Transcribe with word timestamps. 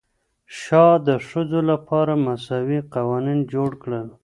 شاه 0.59 0.93
د 1.07 1.09
ښځو 1.27 1.59
لپاره 1.71 2.13
مساوي 2.25 2.79
قوانین 2.93 3.39
جوړ 3.53 3.71
کړل. 3.83 4.07